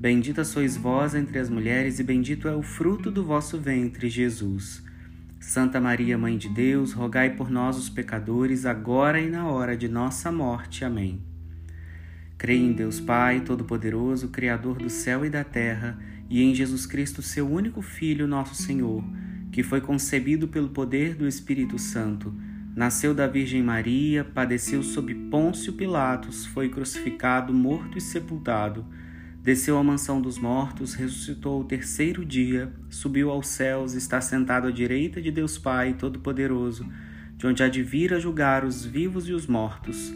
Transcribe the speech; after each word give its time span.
Bendita 0.00 0.44
sois 0.44 0.76
vós 0.76 1.12
entre 1.16 1.40
as 1.40 1.50
mulheres, 1.50 1.98
e 1.98 2.04
bendito 2.04 2.46
é 2.46 2.54
o 2.54 2.62
fruto 2.62 3.10
do 3.10 3.24
vosso 3.24 3.58
ventre, 3.58 4.08
Jesus. 4.08 4.80
Santa 5.40 5.80
Maria, 5.80 6.16
Mãe 6.16 6.38
de 6.38 6.48
Deus, 6.48 6.92
rogai 6.92 7.30
por 7.30 7.50
nós, 7.50 7.76
os 7.76 7.90
pecadores, 7.90 8.64
agora 8.64 9.20
e 9.20 9.28
na 9.28 9.48
hora 9.48 9.76
de 9.76 9.88
nossa 9.88 10.30
morte. 10.30 10.84
Amém. 10.84 11.20
Creio 12.36 12.66
em 12.66 12.72
Deus 12.72 13.00
Pai, 13.00 13.40
Todo-Poderoso, 13.40 14.28
Criador 14.28 14.78
do 14.78 14.88
céu 14.88 15.24
e 15.24 15.30
da 15.30 15.42
terra, 15.42 15.98
e 16.30 16.44
em 16.44 16.54
Jesus 16.54 16.86
Cristo, 16.86 17.20
seu 17.20 17.50
único 17.50 17.82
Filho, 17.82 18.28
nosso 18.28 18.54
Senhor, 18.54 19.02
que 19.50 19.64
foi 19.64 19.80
concebido 19.80 20.46
pelo 20.46 20.68
poder 20.68 21.16
do 21.16 21.26
Espírito 21.26 21.76
Santo, 21.76 22.32
nasceu 22.72 23.12
da 23.12 23.26
Virgem 23.26 23.64
Maria, 23.64 24.22
padeceu 24.22 24.80
sob 24.84 25.12
Pôncio 25.28 25.72
Pilatos, 25.72 26.46
foi 26.46 26.68
crucificado, 26.68 27.52
morto 27.52 27.98
e 27.98 28.00
sepultado 28.00 28.86
Desceu 29.48 29.78
à 29.78 29.82
mansão 29.82 30.20
dos 30.20 30.38
mortos, 30.38 30.92
ressuscitou 30.92 31.62
o 31.62 31.64
terceiro 31.64 32.22
dia, 32.22 32.70
subiu 32.90 33.30
aos 33.30 33.48
céus, 33.48 33.94
está 33.94 34.20
sentado 34.20 34.68
à 34.68 34.70
direita 34.70 35.22
de 35.22 35.30
Deus 35.30 35.56
Pai 35.56 35.94
Todo-Poderoso, 35.94 36.86
de 37.34 37.46
onde 37.46 37.62
há 37.62 37.68
de 37.70 37.82
vir 37.82 38.12
a 38.12 38.18
julgar 38.18 38.62
os 38.62 38.84
vivos 38.84 39.26
e 39.26 39.32
os 39.32 39.46
mortos. 39.46 40.12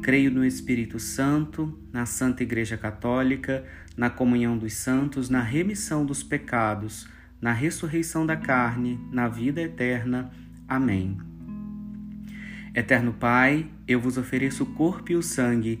Creio 0.00 0.30
no 0.30 0.44
Espírito 0.44 1.00
Santo, 1.00 1.76
na 1.92 2.06
Santa 2.06 2.44
Igreja 2.44 2.76
Católica, 2.76 3.64
na 3.96 4.08
comunhão 4.08 4.56
dos 4.56 4.74
santos, 4.74 5.28
na 5.28 5.42
remissão 5.42 6.06
dos 6.06 6.22
pecados, 6.22 7.08
na 7.40 7.52
ressurreição 7.52 8.24
da 8.24 8.36
carne, 8.36 9.00
na 9.10 9.26
vida 9.26 9.60
eterna. 9.60 10.30
Amém. 10.68 11.18
Eterno 12.72 13.12
Pai, 13.12 13.68
eu 13.88 13.98
vos 13.98 14.16
ofereço 14.16 14.62
o 14.62 14.66
corpo 14.74 15.10
e 15.10 15.16
o 15.16 15.22
sangue 15.24 15.80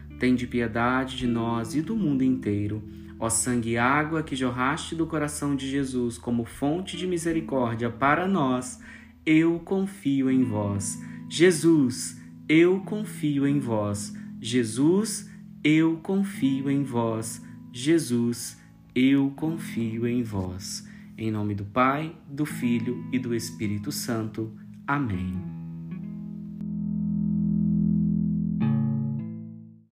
tende 0.21 0.45
piedade 0.45 1.17
de 1.17 1.25
nós 1.25 1.73
e 1.73 1.81
do 1.81 1.95
mundo 1.95 2.23
inteiro. 2.23 2.83
Ó 3.19 3.27
sangue 3.27 3.71
e 3.71 3.77
água 3.77 4.21
que 4.21 4.35
jorraste 4.35 4.93
do 4.93 5.07
coração 5.07 5.55
de 5.55 5.67
Jesus 5.67 6.15
como 6.15 6.45
fonte 6.45 6.95
de 6.95 7.07
misericórdia 7.07 7.89
para 7.89 8.27
nós, 8.27 8.79
eu 9.25 9.59
confio 9.59 10.29
em 10.29 10.43
vós. 10.43 11.03
Jesus, 11.27 12.21
eu 12.47 12.81
confio 12.81 13.47
em 13.47 13.59
vós. 13.59 14.15
Jesus, 14.39 15.27
eu 15.63 15.97
confio 16.03 16.69
em 16.69 16.83
vós. 16.83 17.43
Jesus, 17.73 18.61
eu 18.93 19.31
confio 19.35 20.05
em 20.05 20.21
vós. 20.21 20.87
Em 21.17 21.31
nome 21.31 21.55
do 21.55 21.65
Pai, 21.65 22.15
do 22.29 22.45
Filho 22.45 23.03
e 23.11 23.17
do 23.17 23.33
Espírito 23.33 23.91
Santo. 23.91 24.55
Amém. 24.85 25.60